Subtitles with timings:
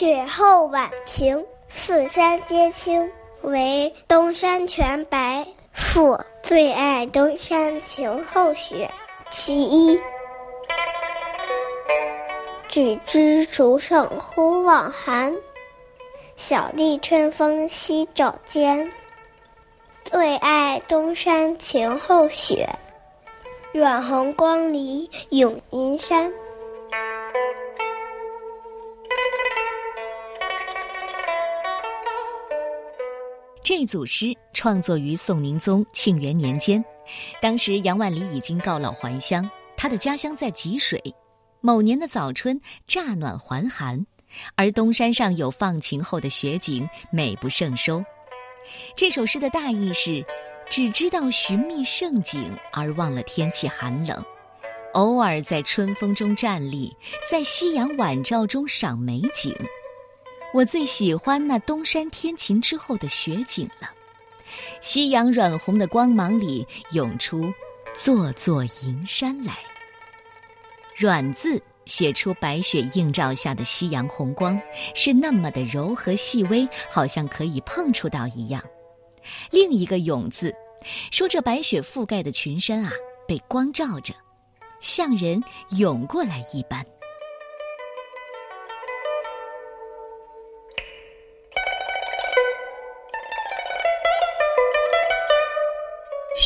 [0.00, 3.06] 雪后晚晴，四山皆青，
[3.42, 5.46] 唯东山全白。
[5.74, 8.90] 父最爱东山晴后雪。
[9.28, 10.00] 其一。
[12.66, 15.36] 只知竹盛忽望寒，
[16.34, 18.90] 小立春风夕照间。
[20.02, 22.66] 最爱东山晴后雪，
[23.72, 26.32] 远红光里永银山。
[33.72, 36.84] 这组诗创作于宋宁宗庆元年间，
[37.40, 41.00] 当时杨万里已经告老还乡，他的家乡在吉水。
[41.60, 44.04] 某年的早春，乍暖还寒，
[44.56, 48.02] 而东山上有放晴后的雪景，美不胜收。
[48.96, 50.26] 这首诗的大意是：
[50.68, 54.20] 只知道寻觅盛景，而忘了天气寒冷；
[54.94, 56.92] 偶尔在春风中站立，
[57.30, 59.54] 在夕阳晚照中赏美景。
[60.52, 63.88] 我最喜欢那东山天晴之后的雪景了，
[64.80, 67.52] 夕阳软红的光芒里涌出
[67.94, 69.56] 座座银山来。
[70.96, 74.60] 软字写出白雪映照下的夕阳红光，
[74.94, 78.62] 是那么的柔和细微，好像可以碰触到一样。
[79.50, 80.52] 另一个永字，
[81.12, 82.92] 说这白雪覆盖的群山啊，
[83.26, 84.12] 被光照着，
[84.80, 85.40] 像人
[85.78, 86.84] 涌过来一般。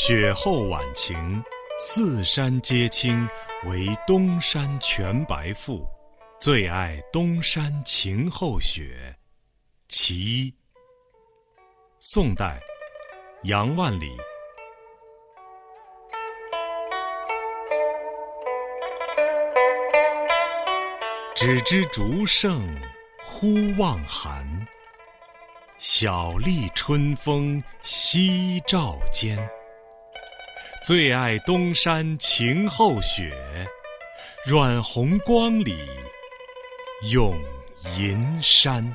[0.07, 1.43] 雪后晚晴，
[1.79, 3.27] 四山皆青，
[3.65, 5.83] 唯东山全白复。
[6.39, 9.17] 最爱东山晴后雪。
[9.89, 10.55] 其一。
[12.01, 12.61] 宋代，
[13.45, 14.15] 杨万里。
[21.35, 22.69] 只知竹盛
[23.23, 24.47] 忽忘寒，
[25.79, 29.39] 小立春风夕照间。
[30.85, 33.33] 最爱东山晴后雪，
[34.45, 35.79] 软红光里
[37.11, 37.35] 永
[37.99, 38.95] 银山。